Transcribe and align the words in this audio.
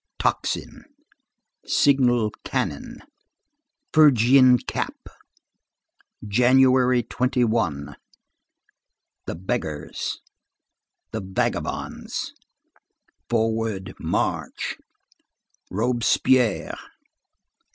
Tocsin. 0.17 0.85
Signal 1.63 2.31
cannon. 2.43 3.03
Phrygian 3.93 4.57
cap. 4.57 4.95
January 6.27 7.03
21. 7.03 7.95
The 9.27 9.35
beggars. 9.35 10.19
The 11.11 11.21
vagabonds. 11.21 12.33
Forward 13.29 13.93
march. 13.99 14.75
Robespierre. 15.69 16.79